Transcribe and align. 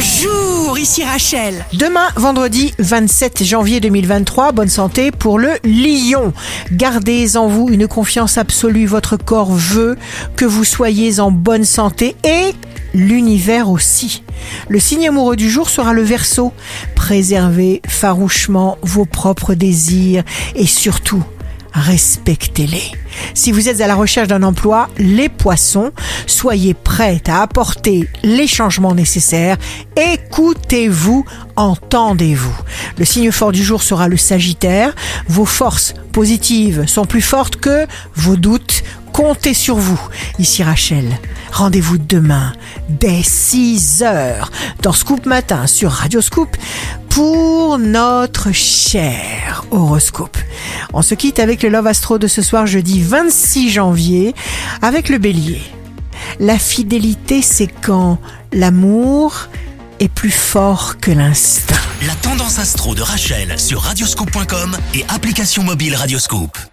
Bonjour, 0.00 0.78
ici 0.78 1.04
Rachel. 1.04 1.62
Demain, 1.74 2.08
vendredi 2.16 2.72
27 2.78 3.44
janvier 3.44 3.80
2023, 3.80 4.52
bonne 4.52 4.70
santé 4.70 5.10
pour 5.10 5.38
le 5.38 5.50
lion. 5.62 6.32
Gardez 6.72 7.36
en 7.36 7.48
vous 7.48 7.68
une 7.68 7.86
confiance 7.86 8.38
absolue, 8.38 8.86
votre 8.86 9.18
corps 9.18 9.52
veut 9.52 9.98
que 10.36 10.46
vous 10.46 10.64
soyez 10.64 11.20
en 11.20 11.30
bonne 11.30 11.66
santé 11.66 12.16
et 12.24 12.54
l'univers 12.94 13.68
aussi. 13.68 14.22
Le 14.70 14.80
signe 14.80 15.06
amoureux 15.06 15.36
du 15.36 15.50
jour 15.50 15.68
sera 15.68 15.92
le 15.92 16.02
verso. 16.02 16.54
Préservez 16.94 17.82
farouchement 17.86 18.78
vos 18.80 19.04
propres 19.04 19.52
désirs 19.52 20.22
et 20.54 20.66
surtout, 20.66 21.22
respectez-les. 21.72 22.92
Si 23.34 23.52
vous 23.52 23.68
êtes 23.68 23.80
à 23.80 23.86
la 23.86 23.94
recherche 23.94 24.28
d'un 24.28 24.42
emploi, 24.42 24.88
les 24.98 25.28
poissons, 25.28 25.92
soyez 26.26 26.74
prêts 26.74 27.22
à 27.26 27.42
apporter 27.42 28.08
les 28.22 28.46
changements 28.46 28.94
nécessaires. 28.94 29.56
Écoutez-vous, 29.96 31.24
entendez-vous. 31.56 32.56
Le 32.98 33.04
signe 33.04 33.30
fort 33.30 33.52
du 33.52 33.62
jour 33.62 33.82
sera 33.82 34.08
le 34.08 34.16
Sagittaire. 34.16 34.94
Vos 35.28 35.44
forces 35.44 35.94
positives 36.12 36.86
sont 36.86 37.04
plus 37.04 37.22
fortes 37.22 37.56
que 37.56 37.86
vos 38.14 38.36
doutes. 38.36 38.82
Comptez 39.12 39.54
sur 39.54 39.76
vous. 39.76 40.00
Ici 40.38 40.62
Rachel. 40.62 41.18
Rendez-vous 41.52 41.98
demain 41.98 42.52
dès 42.88 43.22
6 43.22 44.02
heures 44.02 44.50
dans 44.82 44.92
Scoop 44.92 45.26
Matin 45.26 45.66
sur 45.66 45.90
Radio 45.90 46.20
Scoop 46.20 46.56
pour 47.08 47.78
notre 47.78 48.52
cher 48.52 49.39
horoscope. 49.70 50.36
On 50.92 51.02
se 51.02 51.14
quitte 51.14 51.38
avec 51.38 51.62
le 51.62 51.68
Love 51.68 51.86
Astro 51.86 52.18
de 52.18 52.26
ce 52.26 52.42
soir 52.42 52.66
jeudi 52.66 53.02
26 53.02 53.70
janvier 53.70 54.34
avec 54.82 55.08
le 55.08 55.18
bélier. 55.18 55.60
La 56.38 56.58
fidélité, 56.58 57.42
c'est 57.42 57.68
quand 57.68 58.18
l'amour 58.52 59.48
est 60.00 60.08
plus 60.08 60.30
fort 60.30 60.98
que 61.00 61.10
l'instinct. 61.10 61.76
La 62.06 62.14
tendance 62.14 62.58
astro 62.58 62.94
de 62.94 63.02
Rachel 63.02 63.58
sur 63.58 63.82
radioscope.com 63.82 64.76
et 64.94 65.04
application 65.08 65.62
mobile 65.62 65.94
Radioscope. 65.94 66.69